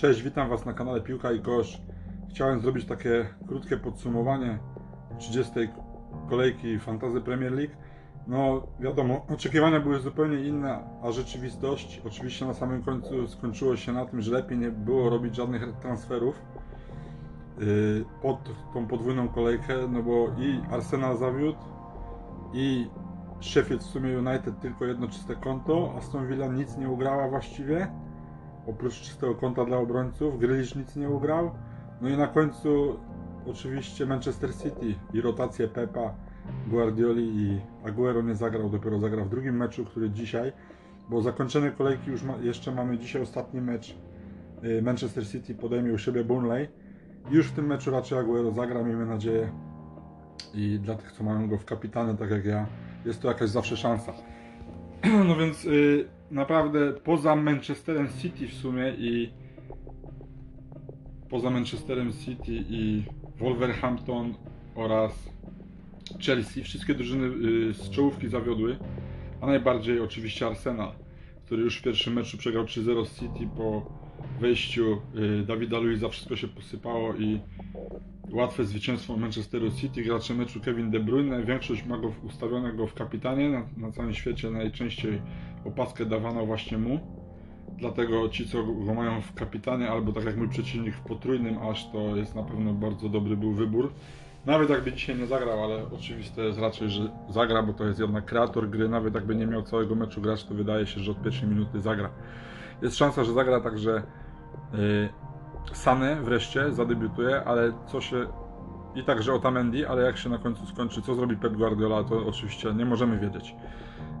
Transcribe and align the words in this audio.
Cześć, 0.00 0.22
witam 0.22 0.48
Was 0.48 0.66
na 0.66 0.72
kanale 0.72 1.00
Piłka 1.00 1.32
i 1.32 1.40
Kosz. 1.40 1.82
Chciałem 2.30 2.60
zrobić 2.60 2.84
takie 2.84 3.26
krótkie 3.48 3.76
podsumowanie 3.76 4.58
30. 5.18 5.52
kolejki 6.30 6.78
Fantasy 6.78 7.20
Premier 7.20 7.52
League. 7.52 7.72
No 8.26 8.66
wiadomo, 8.80 9.26
oczekiwania 9.28 9.80
były 9.80 10.00
zupełnie 10.00 10.48
inne, 10.48 10.78
a 11.02 11.12
rzeczywistość 11.12 12.02
oczywiście 12.06 12.46
na 12.46 12.54
samym 12.54 12.82
końcu 12.82 13.28
skończyło 13.28 13.76
się 13.76 13.92
na 13.92 14.06
tym, 14.06 14.20
że 14.20 14.32
lepiej 14.32 14.58
nie 14.58 14.70
było 14.70 15.10
robić 15.10 15.36
żadnych 15.36 15.76
transferów 15.82 16.42
yy, 17.58 18.04
pod 18.22 18.50
tą 18.74 18.86
podwójną 18.86 19.28
kolejkę, 19.28 19.74
no 19.88 20.02
bo 20.02 20.26
i 20.38 20.60
Arsenal 20.70 21.16
zawiódł, 21.16 21.58
i 22.52 22.86
Sheffield 23.40 23.82
w 23.82 23.86
sumie 23.86 24.18
United 24.18 24.60
tylko 24.60 24.84
jedno 24.84 25.08
czyste 25.08 25.36
konto, 25.36 25.94
Aston 25.98 26.28
Villa 26.28 26.46
nic 26.46 26.76
nie 26.76 26.88
ugrała 26.88 27.28
właściwie 27.28 27.88
oprócz 28.70 29.00
czystego 29.00 29.34
konta 29.34 29.64
dla 29.64 29.76
obrońców, 29.76 30.38
Grealish 30.38 30.74
nic 30.74 30.96
nie 30.96 31.10
ugrał. 31.10 31.50
No 32.00 32.08
i 32.08 32.16
na 32.16 32.26
końcu 32.26 32.96
oczywiście 33.46 34.06
Manchester 34.06 34.56
City 34.56 34.94
i 35.12 35.20
rotację 35.20 35.68
Pepa, 35.68 36.14
Guardioli 36.66 37.36
i 37.36 37.60
Aguero 37.84 38.22
nie 38.22 38.34
zagrał, 38.34 38.70
dopiero 38.70 38.98
zagrał 38.98 39.24
w 39.24 39.30
drugim 39.30 39.56
meczu, 39.56 39.84
który 39.84 40.10
dzisiaj, 40.10 40.52
bo 41.08 41.22
zakończenie 41.22 41.70
kolejki 41.70 42.10
już 42.10 42.22
ma, 42.22 42.36
jeszcze 42.36 42.72
mamy 42.72 42.98
dzisiaj 42.98 43.22
ostatni 43.22 43.60
mecz. 43.60 43.96
Y, 44.64 44.82
Manchester 44.82 45.26
City 45.26 45.54
podejmie 45.54 45.92
u 45.92 45.98
siebie 45.98 46.24
Burnley. 46.24 46.68
Już 47.30 47.46
w 47.46 47.52
tym 47.52 47.66
meczu 47.66 47.90
raczej 47.90 48.18
Aguero 48.18 48.52
zagra, 48.52 48.82
miejmy 48.82 49.06
nadzieję. 49.06 49.52
I 50.54 50.78
dla 50.78 50.94
tych, 50.94 51.12
co 51.12 51.24
mają 51.24 51.48
go 51.48 51.58
w 51.58 51.64
kapitanie, 51.64 52.14
tak 52.14 52.30
jak 52.30 52.44
ja, 52.44 52.66
jest 53.04 53.22
to 53.22 53.28
jakaś 53.28 53.50
zawsze 53.50 53.76
szansa. 53.76 54.12
No 55.28 55.36
więc 55.36 55.64
y, 55.64 56.08
naprawdę 56.30 56.92
poza 56.92 57.36
Manchesterem 57.36 58.08
City 58.22 58.48
w 58.48 58.54
sumie 58.54 58.94
i 58.98 59.30
poza 61.28 61.50
Manchesterem 61.50 62.12
City 62.12 62.64
i 62.68 63.02
Wolverhampton 63.38 64.34
oraz 64.74 65.30
Chelsea 66.20 66.64
wszystkie 66.64 66.94
drużyny 66.94 67.26
y, 67.70 67.74
z 67.74 67.90
czołówki 67.90 68.28
zawiodły, 68.28 68.76
a 69.40 69.46
najbardziej 69.46 70.00
oczywiście 70.00 70.46
Arsenal, 70.46 70.92
który 71.46 71.62
już 71.62 71.78
w 71.78 71.82
pierwszym 71.82 72.12
meczu 72.12 72.38
przegrał 72.38 72.64
3-0 72.64 73.06
z 73.06 73.14
City 73.14 73.48
po 73.56 73.92
wejściu 74.40 75.00
y, 75.42 75.46
Dawida 75.46 75.78
Luiza 75.78 76.08
wszystko 76.08 76.36
się 76.36 76.48
posypało 76.48 77.14
i 77.14 77.40
łatwe 78.32 78.64
zwycięstwo 78.64 79.16
Manchesteru 79.16 79.70
City. 79.70 80.02
Gracze 80.02 80.34
meczu 80.34 80.60
Kevin 80.60 80.90
De 80.90 81.00
Bruyne, 81.00 81.42
większość 81.42 81.86
ma 81.86 81.98
go 81.98 82.12
ustawionego 82.22 82.86
w 82.86 82.94
kapitanie. 82.94 83.48
Na, 83.48 83.62
na 83.76 83.92
całym 83.92 84.14
świecie 84.14 84.50
najczęściej 84.50 85.22
opaskę 85.64 86.06
dawano 86.06 86.46
właśnie 86.46 86.78
mu. 86.78 87.00
Dlatego 87.78 88.28
ci, 88.28 88.48
co 88.48 88.64
go 88.64 88.94
mają 88.94 89.20
w 89.20 89.34
kapitanie, 89.34 89.90
albo 89.90 90.12
tak 90.12 90.24
jak 90.24 90.36
mój 90.36 90.48
przeciwnik 90.48 90.94
w 90.94 91.00
potrójnym 91.00 91.58
aż, 91.58 91.90
to 91.92 92.16
jest 92.16 92.34
na 92.34 92.42
pewno 92.42 92.72
bardzo 92.72 93.08
dobry 93.08 93.36
był 93.36 93.52
wybór. 93.52 93.92
Nawet 94.46 94.70
jakby 94.70 94.92
dzisiaj 94.92 95.16
nie 95.16 95.26
zagrał, 95.26 95.64
ale 95.64 95.90
oczywiste 95.90 96.42
jest 96.42 96.58
raczej, 96.58 96.90
że 96.90 97.10
zagra, 97.28 97.62
bo 97.62 97.72
to 97.72 97.86
jest 97.86 98.00
jednak 98.00 98.24
kreator 98.24 98.70
gry. 98.70 98.88
Nawet 98.88 99.14
jakby 99.14 99.36
nie 99.36 99.46
miał 99.46 99.62
całego 99.62 99.94
meczu 99.94 100.20
grać, 100.20 100.44
to 100.44 100.54
wydaje 100.54 100.86
się, 100.86 101.00
że 101.00 101.10
od 101.10 101.22
pierwszej 101.22 101.48
minuty 101.48 101.80
zagra. 101.80 102.10
Jest 102.82 102.96
szansa, 102.96 103.24
że 103.24 103.32
zagra 103.32 103.60
także 103.60 104.02
yy, 104.72 105.08
Sane 105.72 106.16
wreszcie 106.22 106.72
zadebiutuje, 106.72 107.44
ale 107.44 107.72
co 107.86 108.00
się 108.00 108.26
i 108.94 109.04
także 109.04 109.34
Otamendi, 109.34 109.86
ale 109.86 110.02
jak 110.02 110.16
się 110.16 110.28
na 110.28 110.38
końcu 110.38 110.66
skończy, 110.66 111.02
co 111.02 111.14
zrobi 111.14 111.36
Pep 111.36 111.52
Guardiola, 111.52 112.04
to 112.04 112.26
oczywiście 112.26 112.74
nie 112.74 112.84
możemy 112.84 113.18
wiedzieć. 113.18 113.54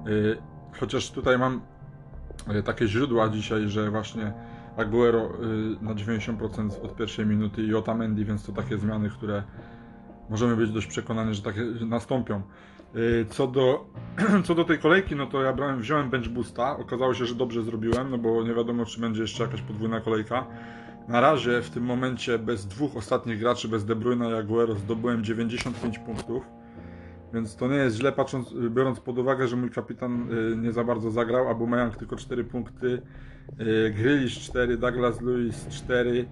Yy, 0.06 0.38
chociaż 0.80 1.10
tutaj 1.10 1.38
mam 1.38 1.60
yy, 2.48 2.62
takie 2.62 2.86
źródła 2.86 3.28
dzisiaj, 3.28 3.68
że 3.68 3.90
właśnie 3.90 4.32
Aguero 4.76 5.20
yy, 5.20 5.76
na 5.80 5.94
90% 5.94 6.84
od 6.84 6.96
pierwszej 6.96 7.26
minuty 7.26 7.62
i 7.62 7.74
Otamendi, 7.74 8.24
więc 8.24 8.46
to 8.46 8.52
takie 8.52 8.78
zmiany, 8.78 9.10
które 9.10 9.42
możemy 10.30 10.56
być 10.56 10.70
dość 10.70 10.86
przekonani, 10.86 11.34
że 11.34 11.42
takie 11.42 11.60
nastąpią. 11.86 12.42
Co 13.28 13.46
do, 13.46 13.86
co 14.46 14.54
do 14.54 14.64
tej 14.64 14.78
kolejki, 14.78 15.16
no 15.16 15.26
to 15.26 15.42
ja 15.42 15.52
brałem, 15.52 15.80
wziąłem 15.80 16.10
bench 16.10 16.28
boosta. 16.28 16.76
Okazało 16.76 17.14
się, 17.14 17.26
że 17.26 17.34
dobrze 17.34 17.62
zrobiłem, 17.62 18.10
no 18.10 18.18
bo 18.18 18.42
nie 18.42 18.54
wiadomo, 18.54 18.84
czy 18.84 19.00
będzie 19.00 19.22
jeszcze 19.22 19.42
jakaś 19.44 19.62
podwójna 19.62 20.00
kolejka. 20.00 20.46
Na 21.10 21.20
razie 21.20 21.62
w 21.62 21.70
tym 21.70 21.84
momencie 21.84 22.38
bez 22.38 22.66
dwóch 22.66 22.96
ostatnich 22.96 23.38
graczy, 23.38 23.68
bez 23.68 23.84
De 23.84 23.96
Bruyne 23.96 24.30
i 24.30 24.34
Aguero 24.34 24.74
zdobyłem 24.74 25.24
95 25.24 25.98
punktów. 25.98 26.42
Więc 27.34 27.56
to 27.56 27.68
nie 27.68 27.76
jest 27.76 27.96
źle, 27.96 28.12
patrząc, 28.12 28.54
biorąc 28.70 29.00
pod 29.00 29.18
uwagę, 29.18 29.48
że 29.48 29.56
mój 29.56 29.70
kapitan 29.70 30.28
nie 30.62 30.72
za 30.72 30.84
bardzo 30.84 31.10
zagrał, 31.10 31.48
Aubameyang 31.48 31.96
tylko 31.96 32.16
4 32.16 32.44
punkty, 32.44 33.02
Grealish 33.94 34.38
4, 34.38 34.76
Douglas 34.76 35.20
Lewis 35.20 35.68
4, 35.68 36.28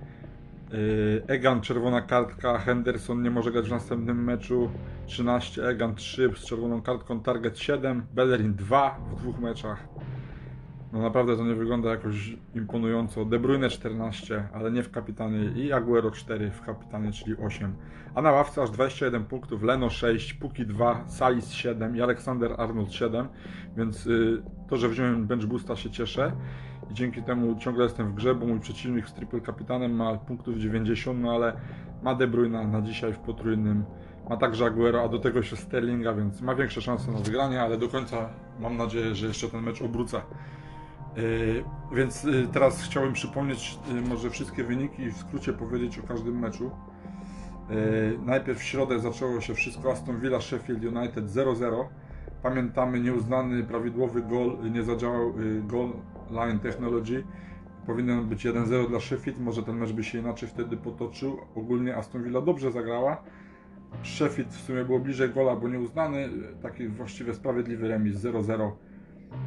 Egan 1.27 1.61
czerwona 1.61 2.01
kartka, 2.01 2.59
Henderson 2.59 3.23
nie 3.23 3.31
może 3.31 3.53
grać 3.53 3.67
w 3.69 3.71
następnym 3.71 4.25
meczu 4.25 4.71
13, 5.07 5.69
Egan 5.69 5.95
3 5.95 6.31
z 6.37 6.47
czerwoną 6.47 6.83
kartką, 6.83 7.21
Target 7.21 7.59
7, 7.59 8.07
Bellerin 8.15 8.55
2 8.55 8.99
w 9.11 9.21
dwóch 9.21 9.39
meczach. 9.39 9.89
No 10.93 11.03
naprawdę 11.03 11.37
to 11.37 11.45
nie 11.45 11.55
wygląda 11.55 11.91
jakoś 11.91 12.37
imponująco. 12.55 13.25
De 13.25 13.39
Bruyne 13.39 13.71
14, 13.71 14.49
ale 14.53 14.71
nie 14.71 14.83
w 14.83 14.91
kapitanie 14.91 15.45
i 15.45 15.73
Aguero 15.73 16.11
4 16.11 16.51
w 16.51 16.63
kapitanie, 16.63 17.13
czyli 17.13 17.37
8. 17.37 17.75
A 18.15 18.23
na 18.23 18.33
ławce 18.33 18.63
aż 18.63 18.71
21 18.71 19.25
punktów, 19.25 19.63
Leno 19.63 19.91
6, 19.91 20.35
Puki 20.35 20.67
2, 20.67 21.05
Salis 21.07 21.51
7 21.51 21.97
i 21.97 22.03
Aleksander 22.03 22.55
Arnold 22.59 22.93
7, 22.93 23.29
więc 23.77 24.07
y, 24.07 24.43
to, 24.69 24.77
że 24.77 24.89
wziąłem 24.89 25.27
bench 25.27 25.47
boosta 25.47 25.77
się 25.77 25.91
cieszę 25.91 26.33
i 26.91 26.95
dzięki 26.95 27.23
temu 27.23 27.57
ciągle 27.59 27.85
jestem 27.85 28.13
w 28.13 28.15
grze, 28.15 28.35
bo 28.35 28.47
mój 28.47 28.61
przeciwnik 28.61 29.09
z 29.09 29.13
triple 29.13 29.41
kapitanem 29.41 29.97
ma 29.97 30.17
punktów 30.17 30.57
90, 30.57 31.21
no 31.21 31.33
ale 31.33 31.53
ma 32.03 32.15
De 32.15 32.27
Bruyne 32.27 32.67
na 32.67 32.83
dzisiaj 32.83 33.13
w 33.13 33.19
potrójnym, 33.19 33.85
ma 34.31 34.37
także 34.37 34.67
Aguero, 34.67 35.03
a 35.03 35.09
do 35.09 35.19
tego 35.19 35.39
jeszcze 35.39 35.57
Sterlinga, 35.57 36.15
więc 36.15 36.41
ma 36.41 36.55
większe 36.55 36.81
szanse 36.81 37.13
na 37.13 37.19
wygranie, 37.19 37.63
ale 37.63 37.79
do 37.79 37.89
końca 37.89 38.29
mam 38.61 38.77
nadzieję, 38.77 39.15
że 39.15 39.27
jeszcze 39.27 39.49
ten 39.49 39.63
mecz 39.63 39.83
obrócę. 39.83 40.21
Yy, 41.17 41.65
więc 41.93 42.25
yy, 42.25 42.49
teraz 42.53 42.83
chciałem 42.83 43.13
przypomnieć 43.13 43.79
yy, 43.95 44.03
może 44.03 44.31
wszystkie 44.31 44.65
wyniki 44.65 45.03
i 45.03 45.11
w 45.11 45.17
skrócie 45.17 45.53
powiedzieć 45.53 45.99
o 45.99 46.03
każdym 46.03 46.39
meczu. 46.39 46.71
Najpierw 48.27 48.59
w 48.59 48.63
środę 48.63 49.01
zaczęło 49.01 49.41
się 49.41 49.55
wszystko 49.55 49.93
Aston 49.93 50.21
Villa 50.21 50.41
Sheffield 50.41 50.85
United 50.85 51.25
0-0. 51.25 51.85
Pamiętamy 52.43 53.01
nieuznany 53.01 53.65
prawidłowy 53.65 54.23
gol, 54.23 54.57
nie 54.73 54.83
zadziałał 54.83 55.35
goal 55.67 55.93
line 56.31 56.59
technology. 56.59 57.25
Powinien 57.87 58.25
być 58.27 58.47
1-0 58.47 58.89
dla 58.89 59.01
Sheffield, 59.01 59.41
może 59.41 59.63
ten 59.63 59.77
mecz 59.77 59.93
by 59.93 60.05
się 60.05 60.19
inaczej 60.19 60.49
wtedy 60.49 60.77
potoczył. 60.77 61.39
Ogólnie 61.55 61.97
Aston 61.97 62.25
Villa 62.25 62.41
dobrze 62.41 62.73
zagrała. 62.73 63.23
Sheffield 64.03 64.55
w 64.55 64.61
sumie 64.61 64.85
było 64.85 64.99
bliżej 64.99 65.31
gola, 65.31 65.57
bo 65.57 65.69
nieuznany, 65.69 66.29
taki 66.63 66.89
właściwie 66.89 67.35
sprawiedliwy 67.35 67.89
remis 67.89 68.17
0-0 68.17 68.71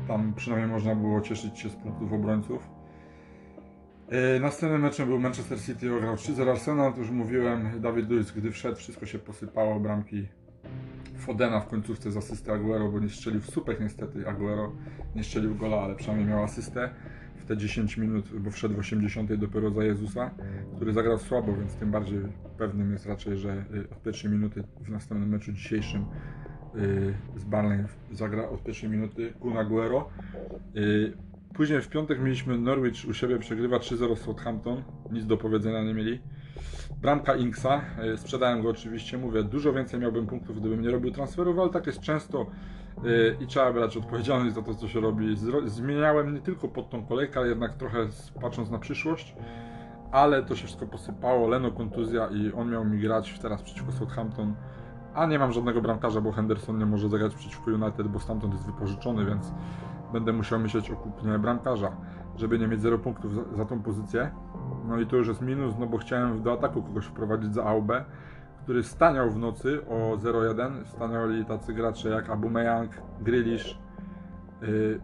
tam 0.07 0.33
przynajmniej 0.33 0.71
można 0.71 0.95
było 0.95 1.21
cieszyć 1.21 1.59
się 1.59 1.69
z 1.69 1.75
punktów 1.75 2.13
obrońców. 2.13 2.69
Yy, 4.11 4.39
następnym 4.39 4.81
meczem 4.81 5.07
był 5.07 5.19
Manchester 5.19 5.61
City, 5.61 5.95
ograł 5.95 6.15
3-0 6.15 6.49
Arsenal, 6.49 6.93
to 6.93 6.99
już 6.99 7.11
mówiłem, 7.11 7.81
Dawid 7.81 8.09
Luiz, 8.09 8.31
gdy 8.31 8.51
wszedł, 8.51 8.75
wszystko 8.75 9.05
się 9.05 9.19
posypało, 9.19 9.79
bramki 9.79 10.27
Fodena 11.17 11.59
w 11.59 11.67
końcówce 11.67 12.11
z 12.11 12.17
asysty 12.17 12.51
Aguero, 12.51 12.89
bo 12.89 12.99
nie 12.99 13.09
strzelił 13.09 13.41
w 13.41 13.49
supek 13.49 13.79
niestety 13.79 14.27
Aguero, 14.27 14.71
nie 15.15 15.23
strzelił 15.23 15.55
gola, 15.55 15.77
ale 15.77 15.95
przynajmniej 15.95 16.29
miał 16.29 16.43
asystę 16.43 16.89
w 17.35 17.45
te 17.45 17.57
10 17.57 17.97
minut, 17.97 18.39
bo 18.39 18.51
wszedł 18.51 18.75
w 18.75 18.79
80 18.79 19.33
dopiero 19.33 19.71
za 19.71 19.83
Jezusa, 19.83 20.31
który 20.75 20.93
zagrał 20.93 21.17
słabo, 21.17 21.53
więc 21.53 21.75
tym 21.75 21.91
bardziej 21.91 22.19
pewnym 22.57 22.91
jest 22.91 23.05
raczej, 23.05 23.37
że 23.37 23.65
y, 23.73 23.89
od 23.91 24.01
pierwszej 24.01 24.31
minuty 24.31 24.63
w 24.81 24.89
następnym 24.89 25.29
meczu 25.29 25.51
dzisiejszym 25.51 26.05
z 27.35 27.43
Barney 27.43 27.83
zagra 28.11 28.49
od 28.49 28.63
pierwszej 28.63 28.89
minuty 28.89 29.33
Kun 29.39 29.57
Aguero. 29.57 30.09
Y, 30.75 31.13
później 31.53 31.81
w 31.81 31.89
piątek 31.89 32.21
mieliśmy 32.21 32.57
Norwich 32.57 33.09
u 33.09 33.13
siebie, 33.13 33.39
przegrywa 33.39 33.77
3-0 33.77 34.15
Southampton, 34.15 34.83
nic 35.11 35.25
do 35.25 35.37
powiedzenia 35.37 35.83
nie 35.83 35.93
mieli. 35.93 36.19
Bramka 37.01 37.35
Inksa, 37.35 37.81
y, 38.13 38.17
sprzedałem 38.17 38.61
go 38.61 38.69
oczywiście, 38.69 39.17
mówię, 39.17 39.43
dużo 39.43 39.73
więcej 39.73 39.99
miałbym 39.99 40.27
punktów, 40.27 40.59
gdybym 40.59 40.81
nie 40.81 40.91
robił 40.91 41.11
transferów, 41.11 41.59
ale 41.59 41.69
tak 41.69 41.87
jest 41.87 41.99
często 41.99 42.45
i 43.39 43.47
trzeba 43.47 43.73
brać 43.73 43.97
odpowiedzialność 43.97 44.55
za 44.55 44.61
to, 44.61 44.75
co 44.75 44.87
się 44.87 44.99
robi. 44.99 45.35
Zmieniałem 45.65 46.33
nie 46.33 46.41
tylko 46.41 46.67
pod 46.67 46.89
tą 46.89 47.05
kolejkę, 47.05 47.39
ale 47.39 47.49
jednak 47.49 47.75
trochę 47.75 48.07
patrząc 48.41 48.69
na 48.69 48.79
przyszłość, 48.79 49.35
ale 50.11 50.43
to 50.43 50.55
się 50.55 50.65
wszystko 50.65 50.87
posypało, 50.87 51.47
Leno 51.47 51.71
kontuzja 51.71 52.27
i 52.27 52.51
on 52.51 52.71
miał 52.71 52.85
mi 52.85 52.99
grać 52.99 53.39
teraz 53.41 53.61
przeciwko 53.61 53.91
Southampton 53.91 54.55
a 55.13 55.25
nie 55.25 55.39
mam 55.39 55.51
żadnego 55.51 55.81
bramkarza, 55.81 56.21
bo 56.21 56.31
Henderson 56.31 56.77
nie 56.77 56.85
może 56.85 57.09
zagrać 57.09 57.35
przeciwko 57.35 57.71
United, 57.71 58.07
bo 58.07 58.19
stamtąd 58.19 58.53
jest 58.53 58.65
wypożyczony, 58.65 59.25
więc 59.25 59.53
będę 60.13 60.33
musiał 60.33 60.59
myśleć 60.59 60.91
o 60.91 60.95
kupnie 60.95 61.39
bramkarza, 61.39 61.91
żeby 62.37 62.59
nie 62.59 62.67
mieć 62.67 62.81
0 62.81 62.99
punktów 62.99 63.35
za, 63.35 63.43
za 63.57 63.65
tą 63.65 63.81
pozycję. 63.81 64.31
No 64.87 64.99
i 64.99 65.07
to 65.07 65.15
już 65.15 65.27
jest 65.27 65.41
minus, 65.41 65.75
no 65.79 65.87
bo 65.87 65.97
chciałem 65.97 66.43
do 66.43 66.53
ataku 66.53 66.83
kogoś 66.83 67.05
wprowadzić 67.05 67.53
za 67.53 67.63
AUB, 67.63 67.91
który 68.63 68.83
staniał 68.83 69.31
w 69.31 69.37
nocy 69.37 69.81
o 69.89 70.17
0-1. 70.17 70.85
Staniali 70.85 71.45
tacy 71.45 71.73
gracze 71.73 72.09
jak 72.09 72.29
Abumeyang, 72.29 72.91
Grealish, 73.21 73.79
yy, 74.61 74.99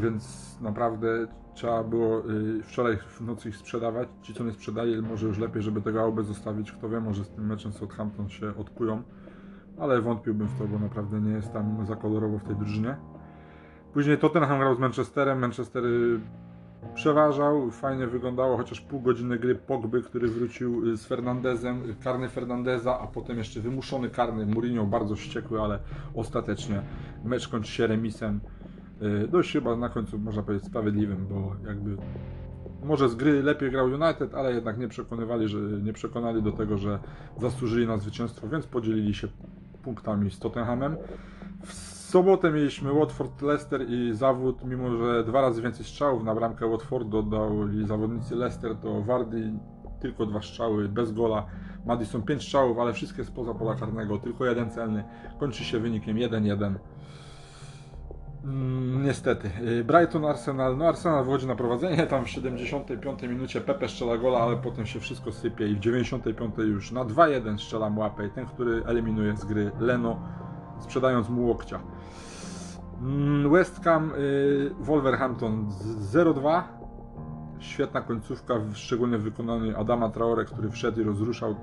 więc 0.00 0.56
naprawdę 0.60 1.26
trzeba 1.54 1.84
było 1.84 2.30
y, 2.30 2.62
wczoraj 2.62 2.96
w 2.96 3.20
nocy 3.20 3.48
ich 3.48 3.56
sprzedawać. 3.56 4.08
Ci, 4.22 4.34
co 4.34 4.44
nie 4.44 4.52
sprzedali, 4.52 5.02
może 5.02 5.26
już 5.26 5.38
lepiej, 5.38 5.62
żeby 5.62 5.82
tego 5.82 6.00
AOB 6.00 6.22
zostawić. 6.22 6.72
Kto 6.72 6.88
wie, 6.88 7.00
może 7.00 7.24
z 7.24 7.30
tym 7.30 7.46
meczem 7.46 7.72
Southampton 7.72 8.28
się 8.28 8.56
odkują, 8.56 9.02
ale 9.80 10.00
wątpiłbym 10.00 10.48
w 10.48 10.58
to, 10.58 10.68
bo 10.68 10.78
naprawdę 10.78 11.20
nie 11.20 11.32
jest 11.32 11.52
tam 11.52 11.86
za 11.86 11.96
kolorowo 11.96 12.38
w 12.38 12.44
tej 12.44 12.56
drużynie. 12.56 12.96
Później 13.92 14.18
Tottenham 14.18 14.58
grał 14.58 14.74
z 14.74 14.78
Manchesterem. 14.78 15.38
Manchester 15.38 15.84
y, 15.84 16.20
przeważał, 16.94 17.70
fajnie 17.70 18.06
wyglądało, 18.06 18.56
chociaż 18.56 18.80
pół 18.80 19.00
godziny 19.00 19.38
gry 19.38 19.54
Pogby, 19.54 20.02
który 20.02 20.28
wrócił 20.28 20.88
y, 20.88 20.96
z 20.96 21.06
Fernandezem, 21.06 21.82
karny 22.04 22.28
Fernandeza, 22.28 23.00
a 23.00 23.06
potem 23.06 23.38
jeszcze 23.38 23.60
wymuszony 23.60 24.10
karny 24.10 24.46
Mourinho, 24.46 24.86
bardzo 24.86 25.16
wściekły, 25.16 25.60
ale 25.60 25.78
ostatecznie 26.14 26.82
mecz 27.24 27.48
kończy 27.48 27.72
się 27.72 27.86
remisem. 27.86 28.40
Y, 29.02 29.28
Dość 29.28 29.52
chyba 29.52 29.76
na 29.76 29.88
końcu 29.88 30.18
można 30.18 30.42
powiedzieć 30.42 30.66
sprawiedliwym, 30.66 31.26
bo 31.30 31.56
jakby 31.66 31.96
może 32.84 33.08
z 33.08 33.14
gry 33.14 33.42
lepiej 33.42 33.70
grał 33.70 33.86
United, 33.86 34.34
ale 34.34 34.54
jednak 34.54 34.78
nie 34.78 34.88
przekonywali, 34.88 35.48
że 35.48 35.58
nie 35.58 35.92
przekonali 35.92 36.42
do 36.42 36.52
tego, 36.52 36.78
że 36.78 36.98
zasłużyli 37.40 37.86
na 37.86 37.96
zwycięstwo, 37.96 38.48
więc 38.48 38.66
podzielili 38.66 39.14
się 39.14 39.28
punktami 39.82 40.30
z 40.30 40.38
Tottenhamem. 40.38 40.96
W 41.64 41.72
sobotę 42.10 42.50
mieliśmy 42.50 42.92
Watford, 42.92 43.42
Leicester 43.42 43.90
i 43.90 44.14
zawód, 44.14 44.64
mimo 44.64 44.96
że 44.96 45.24
dwa 45.24 45.40
razy 45.40 45.62
więcej 45.62 45.84
strzałów 45.84 46.24
na 46.24 46.34
bramkę 46.34 46.70
Watford 46.70 47.08
dodali 47.08 47.86
zawodnicy 47.86 48.36
Leicester, 48.36 48.76
to 48.76 49.02
Wardy 49.02 49.52
tylko 50.00 50.26
dwa 50.26 50.42
strzały, 50.42 50.88
bez 50.88 51.12
gola. 51.12 51.46
Madison 51.86 52.22
pięć 52.22 52.42
strzałów, 52.42 52.78
ale 52.78 52.92
wszystkie 52.92 53.24
spoza 53.24 53.54
pola 53.54 53.74
karnego, 53.74 54.18
tylko 54.18 54.46
jeden 54.46 54.70
celny. 54.70 55.04
Kończy 55.38 55.64
się 55.64 55.78
wynikiem 55.78 56.16
1-1. 56.16 56.74
Niestety. 59.00 59.50
Y, 59.62 59.84
Brighton, 59.84 60.24
Arsenal. 60.24 60.76
No 60.76 60.88
Arsenal 60.88 61.24
wchodzi 61.24 61.46
na 61.46 61.54
prowadzenie, 61.56 62.06
tam 62.06 62.24
w 62.24 62.30
75 62.30 63.22
minucie 63.22 63.60
Pepe 63.60 63.88
strzela 63.88 64.18
gola, 64.18 64.38
ale 64.38 64.56
potem 64.56 64.86
się 64.86 65.00
wszystko 65.00 65.32
sypie 65.32 65.68
i 65.68 65.74
w 65.74 65.78
95 65.78 66.54
już 66.58 66.92
na 66.92 67.04
2-1 67.04 67.58
strzela 67.58 67.90
mu 67.90 68.00
łapę. 68.00 68.28
Ten, 68.28 68.46
który 68.46 68.82
eliminuje 68.86 69.36
z 69.36 69.44
gry 69.44 69.70
Leno, 69.80 70.20
sprzedając 70.80 71.28
mu 71.28 71.46
łokcia. 71.46 71.80
Mm, 73.00 73.50
West 73.50 73.84
Ham, 73.84 74.12
y, 74.18 74.70
Wolverhampton 74.80 75.70
z 75.70 76.16
0-2. 76.16 76.62
Świetna 77.58 78.00
końcówka, 78.00 78.54
szczególnie 78.72 79.18
w 79.18 79.22
wykonaniu 79.22 79.80
Adama 79.80 80.10
Traore, 80.10 80.44
który 80.44 80.70
wszedł 80.70 81.00
i 81.00 81.04
rozruszał 81.04 81.50
y, 81.50 81.54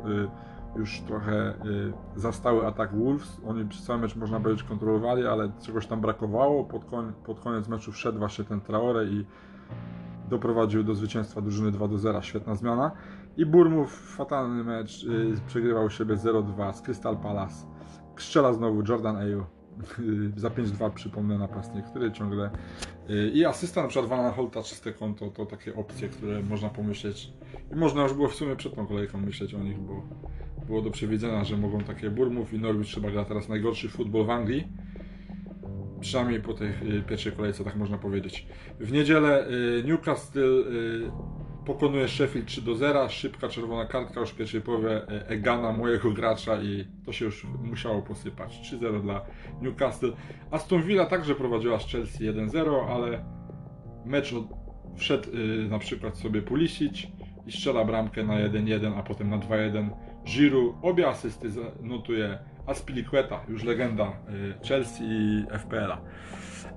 już 0.76 1.02
trochę 1.02 1.50
y, 1.50 1.94
zastały 2.16 2.68
atak 2.68 2.96
Wolves. 2.96 3.42
Oni 3.48 3.66
przez 3.66 3.84
cały 3.84 4.00
mecz 4.00 4.16
można 4.16 4.40
powiedzieć 4.40 4.64
kontrolowali, 4.64 5.28
ale 5.28 5.52
czegoś 5.62 5.88
tam 5.88 6.02
brakowało. 6.02 6.64
Pod, 6.64 6.86
koń, 6.86 7.14
pod 7.26 7.40
koniec 7.40 7.68
meczu 7.68 7.92
wszedł 7.92 8.20
właśnie 8.20 8.46
ten 8.46 8.62
Traore 8.62 9.06
i 9.06 9.26
doprowadził 10.30 10.84
do 10.84 10.96
zwycięstwa 10.96 11.42
drużyny 11.42 11.72
2 11.72 11.88
do 11.88 11.98
0. 11.98 12.22
Świetna 12.22 12.56
zmiana. 12.56 12.92
I 13.38 13.46
Burmów, 13.46 14.16
fatalny 14.16 14.64
mecz, 14.64 15.04
y, 15.04 15.36
przegrywał 15.48 15.90
siebie 15.90 16.16
0-2 16.16 16.74
z 16.74 16.82
Crystal 16.82 17.18
Palace. 17.18 17.66
Strzela 18.18 18.54
znowu 18.54 18.84
Jordan 18.90 19.16
Ayew. 19.16 19.44
Za 20.36 20.50
5-2 20.50 20.92
przypomnę 20.94 21.38
napastnik, 21.38 21.86
który 21.86 22.12
ciągle. 22.12 22.50
y, 23.10 23.32
I 23.34 23.46
asysta 23.46 23.82
na 23.82 23.88
przykład 23.88 24.10
Van 24.10 24.34
Holta, 24.34 24.64
czyste 24.64 24.94
konto, 24.94 25.30
to 25.30 25.46
takie 25.46 25.76
opcje, 25.76 26.10
które 26.10 26.44
można 26.44 26.70
pomyśleć. 26.70 27.34
I 27.72 27.76
można 27.76 28.04
już 28.04 28.14
było 28.14 28.28
w 28.28 28.36
sumie 28.36 28.56
przed 28.56 28.76
tą 28.76 28.88
kolejką 28.88 29.18
myśleć 29.18 29.54
o 29.54 29.60
nich, 29.60 29.80
bo 29.80 30.04
było 30.68 30.82
do 30.82 30.92
przewidzenia, 30.92 31.44
że 31.44 31.58
mogą 31.58 31.80
takie 31.82 32.10
Burmów 32.10 32.54
i 32.54 32.60
Norwich 32.60 32.88
trzeba 32.88 33.12
gra 33.12 33.26
teraz 33.26 33.50
najgorszy 33.50 33.90
futbol 33.90 34.26
w 34.26 34.30
Anglii. 34.30 34.68
Przynajmniej 36.00 36.42
po 36.42 36.54
tej 36.54 36.70
y, 36.70 37.04
pierwszej 37.08 37.32
kolejce, 37.32 37.64
tak 37.64 37.76
można 37.76 37.98
powiedzieć. 37.98 38.48
W 38.80 38.92
niedzielę 38.92 39.48
y, 39.48 39.84
Newcastle 39.84 40.40
y, 40.40 41.12
pokonuje 41.66 42.08
Sheffield 42.08 42.48
3 42.48 42.62
do 42.62 42.76
0. 42.76 43.10
Szybka 43.10 43.48
czerwona 43.48 43.86
kartka 43.86 44.20
już 44.20 44.30
w 44.30 44.36
pierwszej 44.36 44.62
połowie 44.62 45.08
Egana, 45.08 45.72
mojego 45.72 46.12
gracza 46.12 46.62
i 46.62 46.88
to 47.06 47.12
się 47.12 47.26
już 47.26 47.48
musiało 47.64 48.02
posypać. 48.02 48.60
3-0 48.74 49.02
dla 49.02 49.26
Newcastle. 49.62 50.14
Aston 50.52 50.82
Villa 50.82 51.06
także 51.06 51.36
prowadziła 51.36 51.80
z 51.80 51.88
Chelsea 51.88 52.24
1-0, 52.24 52.86
ale 52.90 53.26
mecz 54.06 54.36
wszedł 54.98 55.30
na 55.70 55.80
przykład 55.80 56.18
sobie 56.18 56.42
Pulisic 56.42 57.08
i 57.48 57.52
strzela 57.52 57.86
bramkę 57.86 58.24
na 58.24 58.34
1-1, 58.34 59.00
a 59.00 59.04
potem 59.04 59.30
na 59.30 59.38
2-1 59.38 59.90
Giroud. 60.28 60.76
Obie 60.82 61.08
asysty 61.08 61.50
notuje 61.82 62.40
Aspilicueta, 62.66 63.40
już 63.50 63.64
legenda 63.64 64.04
y, 64.04 64.68
Chelsea 64.68 65.04
i 65.04 65.46
FPL-a. 65.60 66.02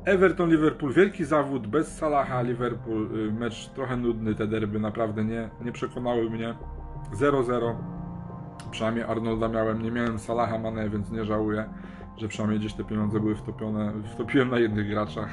Everton, 0.04 0.50
Liverpool, 0.50 0.92
wielki 0.92 1.24
zawód, 1.24 1.66
bez 1.66 1.96
Salaha, 1.98 2.42
Liverpool, 2.42 3.28
y, 3.28 3.32
mecz 3.32 3.68
trochę 3.68 3.96
nudny, 3.96 4.34
te 4.34 4.46
derby 4.46 4.80
naprawdę 4.80 5.24
nie, 5.24 5.50
nie 5.64 5.72
przekonały 5.72 6.30
mnie. 6.30 6.54
0-0, 7.12 7.74
przynajmniej 8.70 9.04
Arnolda 9.04 9.48
miałem, 9.48 9.82
nie 9.82 9.90
miałem 9.90 10.18
Salaha, 10.18 10.58
Mane, 10.58 10.90
więc 10.90 11.10
nie 11.10 11.24
żałuję, 11.24 11.64
że 12.16 12.28
przynajmniej 12.28 12.60
gdzieś 12.60 12.74
te 12.74 12.84
pieniądze 12.84 13.20
były 13.20 13.34
wtopione, 13.34 13.92
wtopiłem 14.14 14.50
na 14.50 14.58
jednych 14.58 14.88
graczach. 14.88 15.30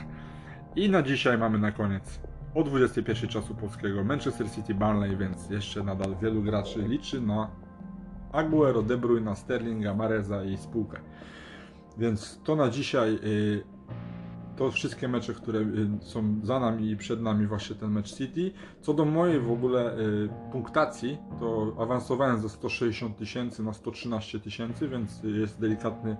I 0.75 0.89
na 0.89 1.01
dzisiaj 1.01 1.37
mamy 1.37 1.59
na 1.59 1.71
koniec 1.71 2.19
o 2.55 2.63
21 2.63 3.29
czasu 3.29 3.55
polskiego 3.55 4.03
Manchester 4.03 4.51
City 4.51 4.73
Burnley, 4.73 5.17
więc 5.17 5.49
jeszcze 5.49 5.83
nadal 5.83 6.15
wielu 6.21 6.41
graczy 6.41 6.81
liczy 6.81 7.21
na 7.21 7.49
Aguero, 8.31 8.81
De 8.81 8.97
Bruyne, 8.97 9.35
Sterlinga, 9.35 9.93
Mareza 9.93 10.43
i 10.43 10.57
spółkę. 10.57 10.99
Więc 11.97 12.39
to 12.43 12.55
na 12.55 12.69
dzisiaj 12.69 13.19
y, 13.23 13.63
to 14.55 14.71
wszystkie 14.71 15.07
mecze, 15.07 15.33
które 15.33 15.59
y, 15.59 15.65
są 16.01 16.39
za 16.43 16.59
nami 16.59 16.89
i 16.89 16.97
przed 16.97 17.21
nami 17.21 17.47
właśnie 17.47 17.75
ten 17.75 17.91
mecz 17.91 18.15
City. 18.15 18.51
Co 18.81 18.93
do 18.93 19.05
mojej 19.05 19.39
w 19.39 19.51
ogóle 19.51 19.97
y, 19.99 20.29
punktacji, 20.51 21.17
to 21.39 21.75
awansowałem 21.79 22.41
ze 22.41 22.49
160 22.49 23.17
tysięcy 23.17 23.63
na 23.63 23.73
113 23.73 24.39
tysięcy, 24.39 24.87
więc 24.87 25.23
jest 25.23 25.59
delikatny 25.59 26.17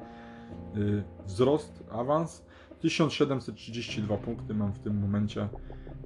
wzrost, 1.26 1.84
awans. 1.92 2.46
1732 2.80 4.18
punkty 4.18 4.54
mam 4.54 4.74
w 4.74 4.80
tym 4.80 5.00
momencie. 5.00 5.48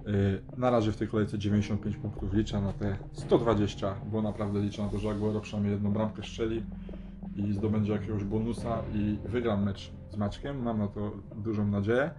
Y, 0.07 0.41
Na 0.57 0.69
razie 0.69 0.91
w 0.91 0.97
tej 0.97 1.07
kolejce 1.07 1.37
95 1.39 1.97
punktów 1.97 2.33
liczę 2.33 2.61
na 2.61 2.73
te 2.73 2.97
120, 3.13 3.95
bo 4.11 4.21
naprawdę 4.21 4.59
liczę 4.61 4.83
na 4.83 4.89
to, 4.89 4.99
że 4.99 5.09
Aguero 5.09 5.39
przynajmniej 5.39 5.73
jedną 5.73 5.93
bramkę 5.93 6.23
strzeli 6.23 6.63
i 7.35 7.53
zdobędzie 7.53 7.93
jakiegoś 7.93 8.23
bonusa 8.23 8.81
i 8.93 9.17
wygram 9.25 9.63
mecz 9.63 9.91
z 10.11 10.17
Maćkiem. 10.17 10.61
Mam 10.63 10.77
na 10.77 10.87
to 10.87 11.11
dużą 11.35 11.67
nadzieję. 11.67 12.11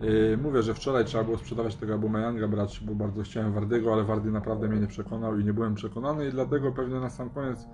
Yy, 0.00 0.38
Mówię, 0.42 0.62
że 0.62 0.74
wczoraj 0.74 1.04
trzeba 1.04 1.24
było 1.24 1.38
sprzedawać 1.38 1.74
tego 1.76 1.94
Abumeyanga 1.94 2.48
brać, 2.48 2.80
bo 2.80 2.94
bardzo 2.94 3.22
chciałem 3.22 3.52
Wardiego, 3.52 3.92
ale 3.92 4.04
Wardy 4.04 4.30
naprawdę 4.30 4.68
mnie 4.68 4.80
nie 4.80 4.86
przekonał 4.86 5.38
i 5.38 5.44
nie 5.44 5.52
byłem 5.52 5.74
przekonany 5.74 6.28
i 6.28 6.30
dlatego 6.30 6.72
pewnie 6.72 7.00
na 7.00 7.10
sam 7.10 7.30
koniec 7.30 7.66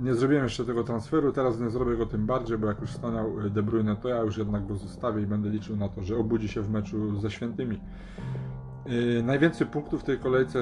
nie 0.00 0.14
zrobiłem 0.14 0.44
jeszcze 0.44 0.64
tego 0.64 0.84
transferu. 0.84 1.32
Teraz 1.32 1.60
nie 1.60 1.70
zrobię 1.70 1.96
go 1.96 2.06
tym 2.06 2.26
bardziej, 2.26 2.58
bo 2.58 2.66
jak 2.66 2.80
już 2.80 2.90
stanął 2.90 3.50
De 3.50 3.62
Bruyne, 3.62 3.96
to 3.96 4.08
ja 4.08 4.18
już 4.18 4.38
jednak 4.38 4.66
go 4.66 4.76
zostawię 4.76 5.22
i 5.22 5.26
będę 5.26 5.48
liczył 5.48 5.76
na 5.76 5.88
to, 5.88 6.02
że 6.02 6.16
obudzi 6.16 6.48
się 6.48 6.62
w 6.62 6.70
meczu 6.70 7.20
ze 7.20 7.30
świętymi. 7.30 7.80
Yy, 8.86 9.22
najwięcej 9.22 9.66
punktów 9.66 10.00
w 10.00 10.04
tej 10.04 10.18
kolejce 10.18 10.60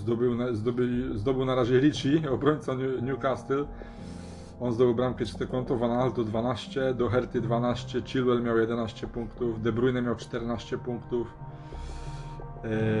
zdobył 0.00 0.54
zdobyli, 0.54 1.18
zdobył 1.18 1.44
na 1.44 1.54
razie 1.54 1.80
Ricci, 1.80 2.28
obrońca 2.28 2.72
New- 2.72 3.02
Newcastle. 3.02 3.64
On 4.60 4.72
zdobył 4.72 4.94
bramkę 4.94 5.26
czyste 5.26 5.46
konto, 5.46 5.76
Van 5.76 5.90
Alto 5.90 6.24
12, 6.24 6.94
Doherty 6.94 7.40
12, 7.40 8.02
Chilwell 8.02 8.42
miał 8.42 8.58
11 8.58 9.06
punktów, 9.06 9.62
De 9.62 9.72
Bruyne 9.72 10.02
miał 10.02 10.16
14 10.16 10.78
punktów, 10.78 11.26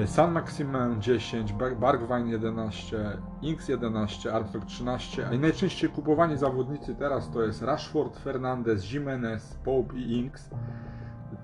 San 0.06 0.32
Maximin 0.32 1.00
10, 1.00 1.52
Bar- 1.52 1.76
Bargwine 1.76 2.30
11, 2.30 3.18
Inks 3.42 3.68
11, 3.68 4.32
Armstrong 4.34 4.64
13, 4.66 5.26
a 5.28 5.38
najczęściej 5.38 5.90
kupowani 5.90 6.38
zawodnicy 6.38 6.94
teraz 6.94 7.30
to 7.30 7.42
jest 7.42 7.62
Rashford, 7.62 8.18
Fernandez, 8.18 8.92
Jimenez, 8.92 9.58
Pope 9.64 9.96
i 9.96 10.12
Inks. 10.12 10.50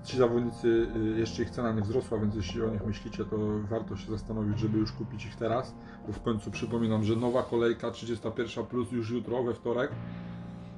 Ci 0.03 0.17
zawodnicy, 0.17 0.87
y, 0.95 1.19
jeszcze 1.19 1.43
ich 1.43 1.49
cena 1.49 1.71
nie 1.71 1.81
wzrosła, 1.81 2.17
więc 2.19 2.35
jeśli 2.35 2.61
o 2.63 2.69
nich 2.69 2.85
myślicie, 2.85 3.25
to 3.25 3.37
warto 3.69 3.95
się 3.95 4.11
zastanowić, 4.11 4.59
żeby 4.59 4.77
już 4.77 4.91
kupić 4.91 5.25
ich 5.25 5.35
teraz, 5.35 5.75
bo 6.07 6.13
w 6.13 6.21
końcu 6.21 6.51
przypominam, 6.51 7.03
że 7.03 7.15
nowa 7.15 7.43
kolejka 7.43 7.91
31 7.91 8.65
plus 8.65 8.91
już 8.91 9.11
jutro, 9.11 9.43
we 9.43 9.53
wtorek, 9.53 9.91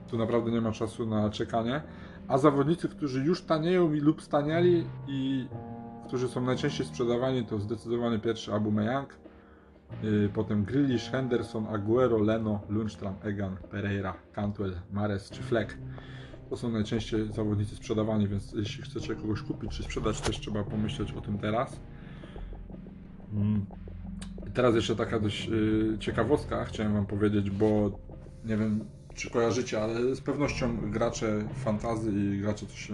tu 0.10 0.18
naprawdę 0.18 0.52
nie 0.52 0.62
ma 0.62 0.72
czasu 0.72 1.06
na 1.06 1.30
czekanie, 1.30 1.82
a 2.28 2.38
zawodnicy, 2.38 2.90
którzy 2.90 3.24
już 3.24 3.42
tanieją 3.42 3.90
lub 3.94 4.22
stanieli 4.22 4.86
i 5.08 5.48
którzy 6.08 6.28
są 6.28 6.42
najczęściej 6.42 6.86
sprzedawani, 6.86 7.46
to 7.46 7.60
zdecydowanie 7.60 8.20
pierwszy 8.20 8.54
Aubameyang, 8.54 9.18
yy, 10.04 10.30
potem 10.34 10.64
Grealish, 10.64 11.10
Henderson, 11.10 11.68
Aguero, 11.68 12.18
Leno, 12.18 12.60
Lundstram, 12.70 13.16
Egan, 13.24 13.58
Pereira, 13.72 14.14
Cantwell, 14.34 14.74
Mares 14.92 15.30
czy 15.30 15.44
Fleck. 15.44 15.78
To 16.50 16.58
są 16.58 16.72
najczęściej 16.72 17.32
zawodnicy 17.34 17.76
sprzedawani, 17.76 18.28
więc 18.28 18.54
jeśli 18.54 18.84
chcecie 18.84 19.16
kogoś 19.16 19.42
kupić 19.42 19.72
czy 19.72 19.84
sprzedać, 19.84 20.22
też 20.22 20.40
trzeba 20.40 20.64
pomyśleć 20.64 21.14
o 21.14 21.22
tym 21.22 21.38
teraz. 21.38 21.80
Mm. 23.34 23.66
Teraz 24.54 24.76
jeszcze 24.76 24.96
taka 24.96 25.20
dość 25.20 25.50
y, 25.50 25.98
ciekawostka 26.00 26.66
chciałem 26.66 26.94
Wam 26.94 27.06
powiedzieć, 27.06 27.50
bo 27.50 28.00
nie 28.46 28.58
wiem 28.58 28.86
czy 29.22 29.30
kojarzycie, 29.30 29.82
ale 29.82 30.16
z 30.16 30.22
pewnością 30.22 30.78
gracze 30.92 31.44
fantazy 31.56 32.12
i 32.12 32.40
gracze, 32.40 32.66
to 32.66 32.74
się, 32.74 32.94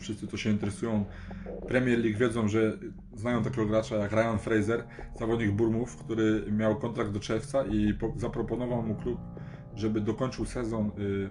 wszyscy, 0.00 0.26
co 0.26 0.36
się 0.36 0.50
interesują 0.50 1.04
Premier 1.68 1.98
League 1.98 2.18
wiedzą, 2.18 2.48
że 2.48 2.78
znają 3.14 3.42
takiego 3.42 3.66
gracza 3.66 3.96
jak 3.96 4.12
Ryan 4.12 4.38
Fraser, 4.38 4.84
zawodnik 5.18 5.50
Burmów, 5.50 5.96
który 5.96 6.52
miał 6.52 6.76
kontrakt 6.76 7.10
do 7.10 7.20
czerwca 7.20 7.66
i 7.66 7.94
zaproponował 8.16 8.82
mu 8.82 8.94
klub, 8.94 9.18
żeby 9.74 10.00
dokończył 10.00 10.44
sezon, 10.44 10.90
y, 10.98 11.30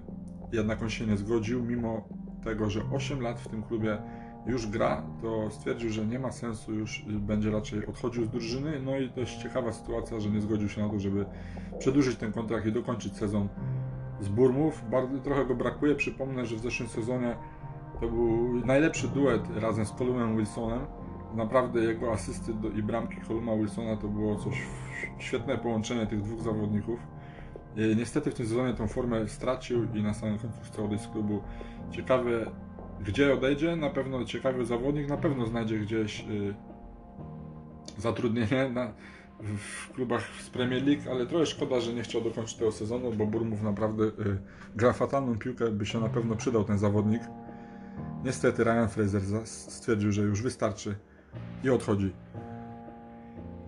jednak 0.51 0.81
on 0.81 0.89
się 0.89 1.07
nie 1.07 1.17
zgodził, 1.17 1.63
mimo 1.63 2.09
tego, 2.43 2.69
że 2.69 2.81
8 2.91 3.21
lat 3.21 3.39
w 3.39 3.47
tym 3.47 3.63
klubie 3.63 3.97
już 4.45 4.67
gra, 4.67 5.03
to 5.21 5.51
stwierdził, 5.51 5.89
że 5.89 6.05
nie 6.05 6.19
ma 6.19 6.31
sensu, 6.31 6.73
już 6.73 7.05
będzie 7.07 7.51
raczej 7.51 7.85
odchodził 7.85 8.25
z 8.25 8.29
drużyny. 8.29 8.79
No 8.79 8.97
i 8.97 9.09
dość 9.09 9.37
ciekawa 9.37 9.73
sytuacja, 9.73 10.19
że 10.19 10.29
nie 10.29 10.41
zgodził 10.41 10.69
się 10.69 10.81
na 10.81 10.89
to, 10.89 10.99
żeby 10.99 11.25
przedłużyć 11.79 12.17
ten 12.17 12.31
kontrakt 12.31 12.65
i 12.65 12.71
dokończyć 12.71 13.17
sezon 13.17 13.49
z 14.19 14.29
Burmów. 14.29 14.83
Bardzo, 14.91 15.19
trochę 15.19 15.45
go 15.45 15.55
brakuje. 15.55 15.95
Przypomnę, 15.95 16.45
że 16.45 16.55
w 16.55 16.59
zeszłym 16.59 16.89
sezonie 16.89 17.35
to 18.01 18.07
był 18.07 18.55
najlepszy 18.65 19.07
duet 19.07 19.41
razem 19.55 19.85
z 19.85 19.91
Columem 19.91 20.37
Wilsonem. 20.37 20.85
Naprawdę 21.35 21.79
jego 21.79 22.11
asysty 22.11 22.53
do, 22.53 22.69
i 22.69 22.83
bramki 22.83 23.21
Columa 23.27 23.55
Wilsona 23.55 23.97
to 23.97 24.07
było 24.07 24.35
coś 24.35 24.61
świetne 25.19 25.57
połączenie 25.57 26.07
tych 26.07 26.21
dwóch 26.21 26.41
zawodników. 26.41 26.99
Niestety 27.97 28.31
w 28.31 28.33
tym 28.33 28.47
sezonie 28.47 28.73
tą 28.73 28.87
formę 28.87 29.27
stracił 29.27 29.83
i 29.93 30.03
na 30.03 30.13
samym 30.13 30.37
końcu 30.37 30.61
chce 30.63 30.83
odejść 30.83 31.03
z 31.03 31.07
klubu. 31.07 31.41
Ciekawe, 31.91 32.51
gdzie 33.05 33.33
odejdzie, 33.33 33.75
na 33.75 33.89
pewno 33.89 34.25
ciekawy 34.25 34.65
zawodnik, 34.65 35.09
na 35.09 35.17
pewno 35.17 35.45
znajdzie 35.45 35.79
gdzieś 35.79 36.25
y, 36.29 36.55
zatrudnienie 37.97 38.69
na, 38.69 38.93
w 39.43 39.93
klubach 39.93 40.23
z 40.41 40.49
Premier 40.49 40.83
League, 40.87 41.11
ale 41.11 41.25
trochę 41.25 41.45
szkoda, 41.45 41.79
że 41.79 41.93
nie 41.93 42.03
chciał 42.03 42.21
dokończyć 42.21 42.55
tego 42.55 42.71
sezonu, 42.71 43.13
bo 43.13 43.25
Burmów 43.25 43.61
naprawdę 43.61 44.03
y, 44.03 44.11
gra 44.75 44.93
fatalną 44.93 45.37
piłkę, 45.37 45.71
by 45.71 45.85
się 45.85 45.99
na 45.99 46.09
pewno 46.09 46.35
przydał 46.35 46.63
ten 46.63 46.77
zawodnik. 46.77 47.21
Niestety 48.23 48.63
Ryan 48.63 48.87
Fraser 48.87 49.21
stwierdził, 49.45 50.11
że 50.11 50.21
już 50.21 50.41
wystarczy 50.41 50.95
i 51.63 51.69
odchodzi 51.69 52.13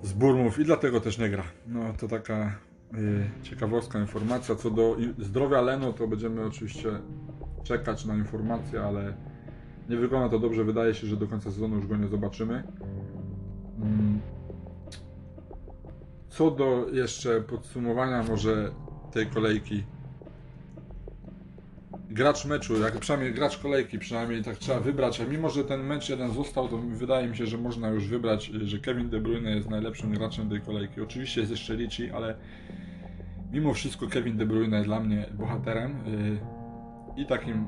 z 0.03 0.13
Burmów 0.13 0.59
i 0.59 0.65
dlatego 0.65 1.01
też 1.01 1.17
nie 1.17 1.29
gra. 1.29 1.43
No 1.67 1.79
to 1.99 2.07
taka 2.07 2.55
y, 2.93 3.29
ciekawostka, 3.43 3.99
informacja. 3.99 4.55
Co 4.55 4.71
do 4.71 4.97
zdrowia 5.17 5.61
Leno, 5.61 5.93
to 5.93 6.07
będziemy 6.07 6.45
oczywiście 6.45 6.89
czekać 7.63 8.05
na 8.05 8.15
informacje, 8.15 8.81
ale 8.83 9.13
nie 9.89 9.97
wygląda 9.97 10.29
to 10.29 10.39
dobrze. 10.39 10.63
Wydaje 10.63 10.93
się, 10.93 11.07
że 11.07 11.17
do 11.17 11.27
końca 11.27 11.51
sezonu 11.51 11.75
już 11.75 11.87
go 11.87 11.97
nie 11.97 12.07
zobaczymy. 12.07 12.63
Mm. 13.81 14.36
Co 16.29 16.51
do 16.51 16.85
jeszcze 16.91 17.41
podsumowania 17.41 18.23
może 18.23 18.71
tej 19.11 19.27
kolejki. 19.27 19.83
Gracz 22.09 22.45
meczu, 22.45 22.79
jak 22.79 22.99
przynajmniej 22.99 23.33
gracz 23.33 23.57
kolejki, 23.57 23.99
przynajmniej 23.99 24.43
tak 24.43 24.57
trzeba 24.57 24.79
wybrać, 24.79 25.21
a 25.21 25.25
mimo, 25.25 25.49
że 25.49 25.63
ten 25.63 25.83
mecz 25.83 26.09
jeden 26.09 26.31
został, 26.31 26.67
to 26.67 26.77
wydaje 26.77 27.27
mi 27.27 27.37
się, 27.37 27.45
że 27.45 27.57
można 27.57 27.89
już 27.89 28.07
wybrać, 28.07 28.45
że 28.45 28.79
Kevin 28.79 29.09
De 29.09 29.19
Bruyne 29.19 29.55
jest 29.55 29.69
najlepszym 29.69 30.11
graczem 30.11 30.49
tej 30.49 30.61
kolejki. 30.61 31.01
Oczywiście 31.01 31.41
jest 31.41 31.51
jeszcze 31.51 31.75
Ricci, 31.75 32.11
ale 32.11 32.35
mimo 33.51 33.73
wszystko 33.73 34.07
Kevin 34.07 34.37
De 34.37 34.45
Bruyne 34.45 34.77
jest 34.77 34.89
dla 34.89 34.99
mnie 34.99 35.25
bohaterem. 35.33 35.91
Y, 35.91 36.57
i 37.17 37.25
takim 37.25 37.65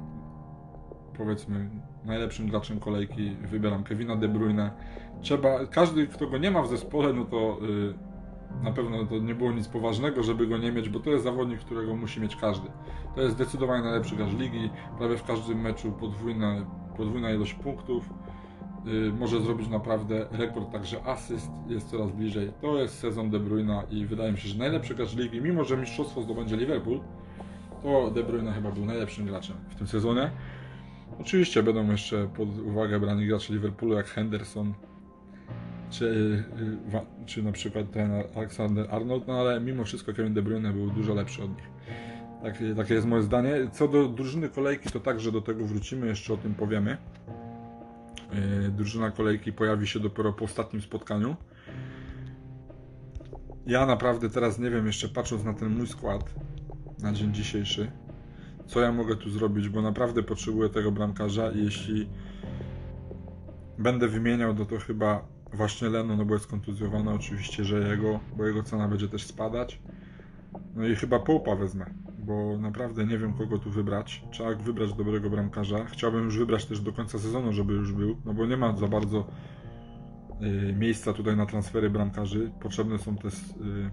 powiedzmy 1.18 1.70
najlepszym 2.06 2.50
graczem 2.50 2.80
kolejki 2.80 3.36
wybieram 3.52 3.84
Kevina 3.84 4.16
De 4.16 4.28
Bruyne. 4.28 4.72
Trzeba, 5.22 5.66
każdy 5.66 6.08
kto 6.08 6.28
go 6.28 6.38
nie 6.38 6.52
ma 6.52 6.62
w 6.62 6.70
zespole, 6.70 7.14
no 7.14 7.26
to 7.26 7.58
yy, 7.62 8.09
na 8.64 8.72
pewno 8.72 9.06
to 9.06 9.18
nie 9.18 9.36
było 9.36 9.52
nic 9.52 9.68
poważnego, 9.68 10.24
żeby 10.24 10.48
go 10.48 10.58
nie 10.58 10.72
mieć, 10.72 10.90
bo 10.90 11.00
to 11.00 11.10
jest 11.10 11.24
zawodnik, 11.24 11.60
którego 11.60 11.96
musi 11.96 12.22
mieć 12.22 12.36
każdy. 12.36 12.68
To 13.16 13.22
jest 13.22 13.36
zdecydowanie 13.36 13.84
najlepszy 13.84 14.16
gracz 14.16 14.34
ligi, 14.34 14.70
prawie 14.98 15.18
w 15.18 15.24
każdym 15.24 15.62
meczu 15.62 15.92
podwójna, 15.92 16.66
podwójna 16.98 17.32
ilość 17.32 17.54
punktów. 17.54 18.10
Yy, 18.86 19.14
może 19.20 19.42
zrobić 19.42 19.68
naprawdę 19.68 20.28
rekord, 20.32 20.72
także 20.72 21.04
asyst 21.04 21.52
jest 21.68 21.90
coraz 21.90 22.12
bliżej. 22.12 22.52
To 22.62 22.78
jest 22.78 23.00
sezon 23.00 23.30
De 23.30 23.40
Bruyne 23.40 23.84
i 23.90 24.06
wydaje 24.06 24.32
mi 24.32 24.38
się, 24.38 24.50
że 24.50 24.58
najlepszy 24.58 24.96
gracz 24.96 25.16
ligi, 25.16 25.42
mimo 25.42 25.64
że 25.64 25.78
mistrzostwo 25.78 26.22
zdobędzie 26.22 26.58
Liverpool, 26.58 27.00
to 27.84 28.12
De 28.12 28.24
Bruyne 28.24 28.54
chyba 28.54 28.72
był 28.72 28.86
najlepszym 28.86 29.26
graczem 29.26 29.56
w 29.70 29.76
tym 29.76 29.88
sezonie. 29.88 30.32
Oczywiście 31.20 31.64
będą 31.64 31.92
jeszcze 31.92 32.28
pod 32.28 32.50
uwagę 32.60 33.00
brani 33.00 33.28
gracze 33.28 33.54
Liverpoolu 33.54 33.96
jak 33.96 34.08
Henderson, 34.08 34.74
czy, 35.90 36.06
y, 36.94 37.26
czy 37.26 37.44
na 37.44 37.52
przykład 37.52 37.92
ten 37.92 38.12
Alexander 38.36 38.88
Arnold, 38.92 39.28
no 39.28 39.34
ale 39.34 39.60
mimo 39.60 39.84
wszystko 39.84 40.14
Kevin 40.14 40.34
De 40.34 40.42
Bruyne 40.42 40.74
był 40.74 40.90
dużo 40.90 41.14
lepszy 41.14 41.44
od 41.44 41.50
nich. 41.50 41.70
Tak, 42.44 42.58
takie 42.78 42.94
jest 42.94 43.08
moje 43.08 43.24
zdanie. 43.24 43.54
Co 43.72 43.88
do 43.88 44.08
drużyny 44.08 44.50
kolejki, 44.50 44.90
to 44.90 45.00
także 45.00 45.32
do 45.32 45.42
tego 45.42 45.66
wrócimy, 45.66 46.08
jeszcze 46.08 46.34
o 46.34 46.38
tym 46.38 46.56
powiemy. 46.56 46.98
Y, 48.68 48.72
drużyna 48.72 49.12
kolejki 49.12 49.54
pojawi 49.54 49.88
się 49.88 50.00
dopiero 50.00 50.34
po 50.34 50.46
ostatnim 50.46 50.82
spotkaniu. 50.82 51.36
Ja 53.68 53.86
naprawdę 53.86 54.30
teraz 54.30 54.60
nie 54.60 54.70
wiem, 54.70 54.88
jeszcze 54.88 55.10
patrząc 55.10 55.44
na 55.44 55.54
ten 55.54 55.70
mój 55.70 55.88
skład, 55.88 56.34
na 57.00 57.14
dzień 57.14 57.34
dzisiejszy. 57.34 57.92
Co 58.66 58.82
ja 58.82 58.92
mogę 58.92 59.16
tu 59.16 59.30
zrobić, 59.30 59.70
bo 59.70 59.82
naprawdę 59.82 60.24
potrzebuję 60.24 60.70
tego 60.70 60.92
bramkarza 60.92 61.52
i 61.52 61.64
jeśli 61.64 62.10
będę 63.78 64.08
wymieniał, 64.08 64.54
no 64.54 64.66
to 64.66 64.78
chyba 64.78 65.28
właśnie 65.54 65.90
Leno, 65.90 66.16
no 66.16 66.26
bo 66.26 66.34
jest 66.34 66.48
kontuzjowany 66.48 67.12
oczywiście, 67.12 67.64
że 67.64 67.90
jego, 67.90 68.20
bo 68.38 68.46
jego 68.46 68.64
cena 68.64 68.88
będzie 68.88 69.08
też 69.08 69.26
spadać. 69.26 69.82
No 70.76 70.88
i 70.88 70.96
chyba 70.96 71.20
Połpa 71.20 71.56
wezmę, 71.56 71.86
bo 72.20 72.58
naprawdę 72.58 73.06
nie 73.06 73.18
wiem 73.18 73.34
kogo 73.34 73.58
tu 73.58 73.72
wybrać. 73.72 74.24
Trzeba 74.32 74.56
wybrać 74.56 74.94
dobrego 74.94 75.30
bramkarza. 75.30 75.86
Chciałbym 75.86 76.24
już 76.24 76.38
wybrać 76.38 76.66
też 76.66 76.82
do 76.82 76.94
końca 76.94 77.20
sezonu, 77.20 77.54
żeby 77.54 77.74
już 77.74 77.94
był, 77.94 78.18
no 78.26 78.34
bo 78.34 78.46
nie 78.46 78.58
ma 78.58 78.78
za 78.78 78.88
bardzo 78.88 79.28
y, 80.42 80.74
miejsca 80.74 81.14
tutaj 81.14 81.38
na 81.38 81.46
transfery 81.46 81.90
bramkarzy. 81.90 82.52
Potrzebne 82.62 82.98
są 82.98 83.18
też 83.18 83.34
y, 83.34 83.92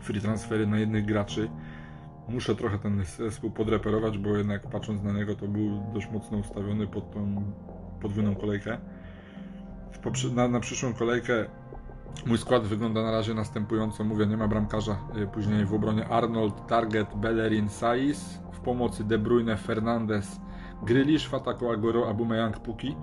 free 0.00 0.20
transfery 0.20 0.66
na 0.66 0.78
jednych 0.78 1.04
graczy 1.04 1.48
muszę 2.28 2.56
trochę 2.56 2.78
ten 2.78 3.04
zespół 3.04 3.50
podreperować, 3.50 4.18
bo 4.18 4.36
jednak 4.36 4.70
patrząc 4.70 5.02
na 5.02 5.12
niego 5.12 5.34
to 5.34 5.48
był 5.48 5.82
dość 5.94 6.10
mocno 6.10 6.38
ustawiony 6.38 6.86
pod 6.86 7.10
tą 7.10 7.52
podwójną 8.00 8.34
kolejkę. 8.34 8.78
Na, 10.34 10.48
na 10.48 10.60
przyszłą 10.60 10.94
kolejkę 10.94 11.46
mój 12.26 12.38
skład 12.38 12.62
wygląda 12.62 13.02
na 13.02 13.10
razie 13.10 13.34
następująco. 13.34 14.04
Mówię, 14.04 14.26
nie 14.26 14.36
ma 14.36 14.48
bramkarza. 14.48 14.98
Y, 15.16 15.26
później 15.26 15.64
w 15.64 15.74
obronie 15.74 16.08
Arnold, 16.08 16.66
Target, 16.66 17.08
Bellerin, 17.14 17.68
Saiz. 17.68 18.40
W 18.52 18.60
pomocy 18.60 19.04
De 19.04 19.18
Bruyne, 19.18 19.56
Fernandez, 19.56 20.40
Grealish, 20.82 21.28
w 21.28 21.34
ataku 21.34 21.70
Aguero, 21.70 22.08
Aubameyang, 22.08 22.60
Puki. 22.60 22.96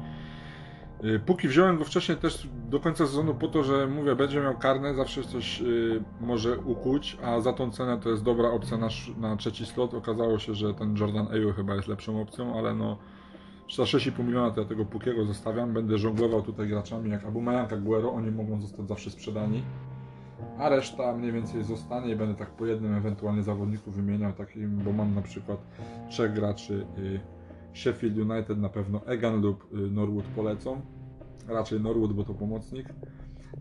Y, 1.03 1.19
póki 1.19 1.47
wziąłem 1.47 1.77
go 1.77 1.85
wcześniej 1.85 2.17
też 2.17 2.47
do 2.69 2.79
końca 2.79 3.05
sezonu 3.05 3.35
po 3.35 3.47
to, 3.47 3.63
że 3.63 3.87
mówię, 3.87 4.15
będzie 4.15 4.41
miał 4.41 4.57
karne, 4.57 4.95
zawsze 4.95 5.23
coś 5.23 5.61
y, 5.61 6.03
może 6.21 6.57
ukuć, 6.57 7.17
a 7.23 7.39
za 7.39 7.53
tą 7.53 7.71
cenę 7.71 7.97
to 7.99 8.09
jest 8.09 8.23
dobra 8.23 8.49
opcja 8.49 8.77
na, 8.77 8.87
na 9.17 9.35
trzeci 9.35 9.65
slot. 9.65 9.93
Okazało 9.93 10.39
się, 10.39 10.53
że 10.53 10.73
ten 10.73 10.97
Jordan 10.97 11.27
Ayew 11.27 11.55
chyba 11.55 11.75
jest 11.75 11.87
lepszą 11.87 12.21
opcją, 12.21 12.57
ale 12.57 12.75
no 12.75 12.97
za 13.75 13.83
6,5 13.83 14.23
miliona 14.23 14.51
to 14.51 14.61
ja 14.61 14.67
tego 14.67 14.85
Pukiego 14.85 15.25
zostawiam. 15.25 15.73
Będę 15.73 15.97
żonglował 15.97 16.41
tutaj 16.41 16.67
graczami 16.67 17.09
jak 17.09 17.25
Aubameyang, 17.25 17.73
Aguero, 17.73 18.13
oni 18.13 18.31
mogą 18.31 18.61
zostać 18.61 18.87
zawsze 18.87 19.09
sprzedani. 19.09 19.63
A 20.57 20.69
reszta 20.69 21.13
mniej 21.13 21.31
więcej 21.31 21.63
zostanie 21.63 22.11
i 22.11 22.15
będę 22.15 22.35
tak 22.35 22.49
po 22.49 22.65
jednym 22.65 22.95
ewentualnie 22.95 23.43
zawodniku 23.43 23.91
wymieniał, 23.91 24.33
takim, 24.33 24.77
bo 24.77 24.91
mam 24.91 25.15
na 25.15 25.21
przykład 25.21 25.59
trzech 26.09 26.33
graczy. 26.33 26.85
Y, 26.97 27.19
Sheffield 27.73 28.17
United 28.17 28.57
na 28.57 28.69
pewno 28.69 29.05
Egan 29.05 29.41
lub 29.41 29.73
y, 29.73 29.77
Norwood 29.77 30.25
polecą. 30.25 30.81
Raczej 31.47 31.81
Norwood, 31.81 32.13
bo 32.13 32.23
to 32.23 32.33
pomocnik. 32.33 32.89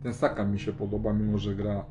Ten 0.03 0.15
Saka 0.15 0.45
mi 0.45 0.59
się 0.59 0.73
podoba, 0.73 1.13
mimo 1.13 1.39
że 1.39 1.55
gra 1.55 1.85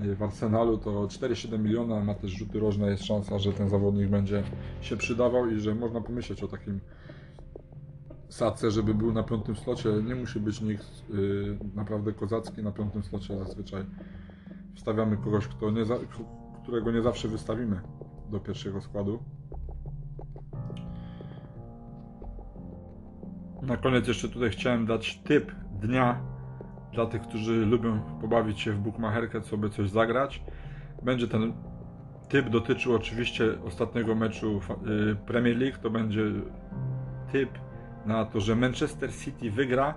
w 0.00 0.22
Arsenalu, 0.22 0.78
to 0.78 0.90
4,7 0.90 1.58
miliona, 1.58 2.04
ma 2.04 2.14
też 2.14 2.30
rzuty 2.30 2.60
rożne, 2.60 2.90
jest 2.90 3.04
szansa, 3.04 3.38
że 3.38 3.52
ten 3.52 3.68
zawodnik 3.68 4.08
będzie 4.08 4.42
się 4.80 4.96
przydawał 4.96 5.50
i 5.50 5.60
że 5.60 5.74
można 5.74 6.00
pomyśleć 6.00 6.42
o 6.42 6.48
takim 6.48 6.80
Sace, 8.28 8.70
żeby 8.70 8.94
był 8.94 9.12
na 9.12 9.22
piątym 9.22 9.56
slocie. 9.56 9.88
Nie 10.04 10.14
musi 10.14 10.40
być 10.40 10.60
nikt 10.60 11.08
yy, 11.08 11.58
naprawdę 11.74 12.12
kozacki 12.12 12.62
na 12.62 12.72
piątym 12.72 13.02
slocie, 13.02 13.38
zazwyczaj 13.38 13.84
wstawiamy 14.74 15.16
kogoś, 15.16 15.46
kto 15.46 15.70
nie 15.70 15.84
za, 15.84 15.94
którego 16.62 16.92
nie 16.92 17.02
zawsze 17.02 17.28
wystawimy 17.28 17.80
do 18.30 18.40
pierwszego 18.40 18.80
składu. 18.80 19.18
Na 23.62 23.76
koniec 23.76 24.08
jeszcze 24.08 24.28
tutaj 24.28 24.50
chciałem 24.50 24.86
dać 24.86 25.22
typ 25.24 25.52
dnia 25.80 26.31
dla 26.92 27.06
tych, 27.06 27.22
którzy 27.22 27.66
lubią 27.66 28.00
pobawić 28.20 28.60
się 28.60 28.72
w 28.72 28.78
bukmacherkę, 28.78 29.42
sobie 29.42 29.70
coś 29.70 29.90
zagrać. 29.90 30.42
Będzie 31.02 31.28
ten 31.28 31.52
typ 32.28 32.48
dotyczył 32.48 32.94
oczywiście 32.94 33.44
ostatniego 33.66 34.14
meczu 34.14 34.60
y, 35.10 35.16
Premier 35.26 35.56
League. 35.56 35.78
To 35.82 35.90
będzie 35.90 36.22
typ 37.32 37.50
na 38.06 38.24
to, 38.24 38.40
że 38.40 38.56
Manchester 38.56 39.14
City 39.14 39.50
wygra 39.50 39.94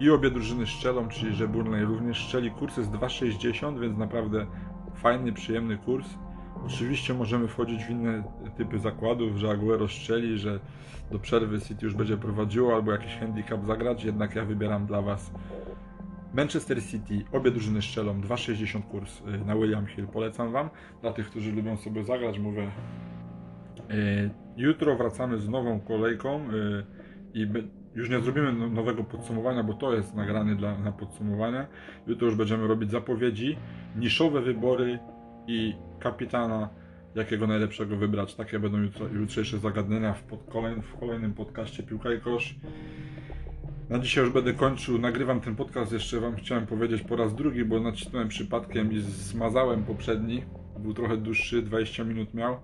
i 0.00 0.10
obie 0.10 0.30
drużyny 0.30 0.66
strzelą, 0.66 1.08
czyli 1.08 1.34
że 1.34 1.48
Burnley 1.48 1.84
również 1.84 2.24
strzeli. 2.24 2.50
Kurs 2.50 2.76
jest 2.76 2.90
2,60, 2.90 3.80
więc 3.80 3.98
naprawdę 3.98 4.46
fajny, 4.94 5.32
przyjemny 5.32 5.78
kurs. 5.78 6.06
Oczywiście 6.66 7.14
możemy 7.14 7.48
wchodzić 7.48 7.84
w 7.84 7.90
inne 7.90 8.22
typy 8.56 8.78
zakładów, 8.78 9.36
że 9.36 9.50
Aguero 9.50 9.88
strzeli, 9.88 10.38
że 10.38 10.60
do 11.10 11.18
przerwy 11.18 11.60
City 11.60 11.86
już 11.86 11.94
będzie 11.94 12.16
prowadziło 12.16 12.74
albo 12.74 12.92
jakiś 12.92 13.16
handicap 13.16 13.64
zagrać, 13.66 14.04
jednak 14.04 14.34
ja 14.34 14.44
wybieram 14.44 14.86
dla 14.86 15.02
Was 15.02 15.30
Manchester 16.42 16.82
City, 16.82 17.24
obie 17.32 17.50
drużyny 17.50 17.82
strzelą 17.82 18.20
2,60 18.20 18.82
kurs 18.82 19.20
y, 19.20 19.44
na 19.44 19.56
William 19.56 19.86
Hill. 19.86 20.06
Polecam 20.06 20.52
Wam. 20.52 20.70
Dla 21.02 21.12
tych, 21.12 21.30
którzy 21.30 21.52
lubią 21.52 21.76
sobie 21.76 22.04
zagrać, 22.04 22.38
mówię. 22.38 22.70
y, 23.90 24.30
Jutro 24.56 24.96
wracamy 24.96 25.38
z 25.38 25.48
nową 25.48 25.80
kolejką 25.80 26.50
y, 26.52 26.84
i 27.34 27.46
już 27.94 28.10
nie 28.10 28.20
zrobimy 28.20 28.52
no- 28.52 28.68
nowego 28.68 29.04
podsumowania, 29.04 29.62
bo 29.62 29.74
to 29.74 29.94
jest 29.94 30.14
nagrany 30.14 30.56
dla, 30.56 30.78
na 30.78 30.92
podsumowanie. 30.92 31.66
Jutro 32.06 32.26
już 32.26 32.36
będziemy 32.36 32.66
robić 32.66 32.90
zapowiedzi, 32.90 33.56
niszowe 33.96 34.40
wybory 34.40 34.98
i 35.46 35.74
kapitana, 36.00 36.68
jakiego 37.14 37.46
najlepszego 37.46 37.96
wybrać. 37.96 38.34
Takie 38.34 38.58
będą 38.58 38.78
jutro, 38.78 39.08
jutrzejsze 39.08 39.58
zagadnienia 39.58 40.12
w, 40.14 40.22
pod, 40.22 40.40
kolejn, 40.52 40.82
w 40.82 40.98
kolejnym 41.00 41.34
podcaście 41.34 41.82
Piłka 41.82 42.12
i 42.12 42.20
Kosz. 42.20 42.54
Na 43.90 43.98
dzisiaj 43.98 44.24
już 44.24 44.32
będę 44.32 44.52
kończył. 44.52 44.98
Nagrywam 44.98 45.40
ten 45.40 45.56
podcast 45.56 45.92
jeszcze 45.92 46.20
Wam 46.20 46.36
chciałem 46.36 46.66
powiedzieć 46.66 47.02
po 47.02 47.16
raz 47.16 47.34
drugi, 47.34 47.64
bo 47.64 47.80
nacisnąłem 47.80 48.28
przypadkiem 48.28 48.92
i 48.92 49.00
zmazałem 49.00 49.84
poprzedni. 49.84 50.42
Był 50.78 50.94
trochę 50.94 51.16
dłuższy, 51.16 51.62
20 51.62 52.04
minut 52.04 52.34
miał. 52.34 52.56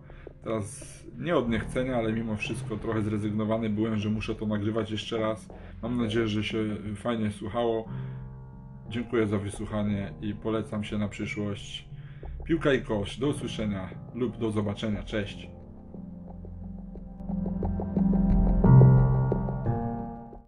Teraz 0.43 1.04
nie 1.19 1.37
od 1.37 1.49
niechcenia, 1.49 1.97
ale 1.97 2.12
mimo 2.12 2.37
wszystko 2.37 2.76
trochę 2.76 3.02
zrezygnowany 3.02 3.71
byłem, 3.71 3.99
że 3.99 4.11
muszę 4.11 4.35
to 4.35 4.47
nagrywać 4.47 4.90
jeszcze 4.90 5.19
raz. 5.19 5.49
Mam 5.83 6.02
nadzieję, 6.02 6.28
że 6.28 6.45
się 6.45 6.59
fajnie 6.97 7.31
słuchało. 7.31 7.88
Dziękuję 8.88 9.26
za 9.26 9.38
wysłuchanie 9.38 10.12
i 10.23 10.35
polecam 10.35 10.85
się 10.85 10.99
na 10.99 11.09
przyszłość. 11.09 11.88
Piłka 12.45 12.73
i 12.73 12.83
kosz. 12.83 13.19
Do 13.19 13.28
usłyszenia 13.28 13.88
lub 14.14 14.38
do 14.38 14.50
zobaczenia. 14.50 15.02
Cześć. 15.02 15.49